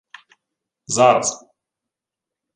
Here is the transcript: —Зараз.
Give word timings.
—Зараз. 0.87 1.27